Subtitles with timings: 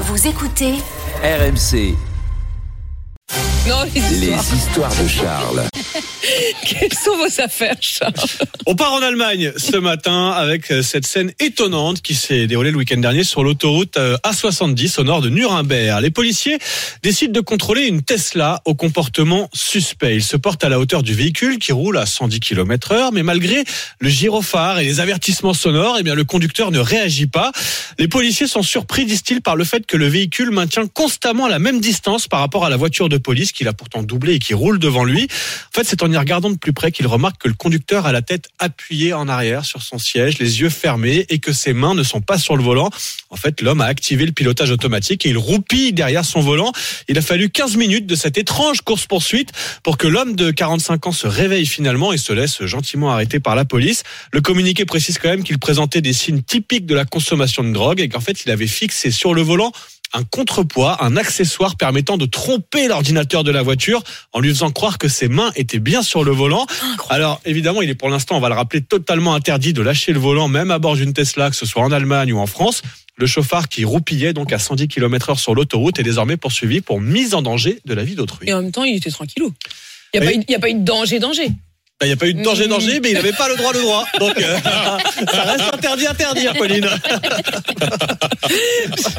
[0.00, 0.74] Vous écoutez
[1.24, 1.96] RMC,
[3.68, 4.54] Non, les les histoires.
[4.54, 5.68] histoires de Charles.
[6.64, 8.14] Quelles sont vos affaires, Charles?
[8.66, 12.78] On part en Allemagne ce matin avec euh, cette scène étonnante qui s'est déroulée le
[12.78, 16.02] week-end dernier sur l'autoroute euh, A70 au nord de Nuremberg.
[16.02, 16.58] Les policiers
[17.02, 20.16] décident de contrôler une Tesla au comportement suspect.
[20.16, 23.22] Ils se portent à la hauteur du véhicule qui roule à 110 km heure, mais
[23.22, 23.64] malgré
[24.00, 27.52] le gyrophare et les avertissements sonores, eh bien, le conducteur ne réagit pas.
[27.98, 31.80] Les policiers sont surpris, disent-ils, par le fait que le véhicule maintient constamment la même
[31.80, 34.78] distance par rapport à la voiture de police qu'il a pourtant doublé et qui roule
[34.78, 35.24] devant lui.
[35.24, 38.12] En fait, c'est en y regardant de plus près qu'il remarque que le conducteur a
[38.12, 41.94] la tête appuyée en arrière sur son siège, les yeux fermés et que ses mains
[41.94, 42.90] ne sont pas sur le volant.
[43.30, 46.72] En fait, l'homme a activé le pilotage automatique et il roupille derrière son volant.
[47.08, 49.50] Il a fallu 15 minutes de cette étrange course-poursuite
[49.82, 53.56] pour que l'homme de 45 ans se réveille finalement et se laisse gentiment arrêter par
[53.56, 54.04] la police.
[54.32, 58.00] Le communiqué précise quand même qu'il présentait des signes typiques de la consommation de drogue
[58.00, 59.72] et qu'en fait, il avait fixé sur le volant
[60.14, 64.98] un contrepoids, un accessoire permettant de tromper l'ordinateur de la voiture en lui faisant croire
[64.98, 66.66] que ses mains étaient bien sur le volant.
[67.10, 70.18] Alors évidemment, il est pour l'instant, on va le rappeler, totalement interdit de lâcher le
[70.18, 72.82] volant, même à bord d'une Tesla, que ce soit en Allemagne ou en France.
[73.16, 77.00] Le chauffard qui roupillait donc à 110 km heure sur l'autoroute est désormais poursuivi pour
[77.00, 78.48] mise en danger de la vie d'autrui.
[78.48, 79.52] Et en même temps, il était tranquillou.
[80.14, 80.34] Il n'y a, Oui.
[80.36, 81.48] pas eu- il y a pas eu de danger, danger.
[82.00, 83.80] Il n'y a pas eu de danger, danger, mais il n'avait pas le droit, le
[83.82, 84.04] droit.
[84.20, 84.56] Donc, euh,
[85.32, 86.86] ça reste interdit, interdire, Pauline.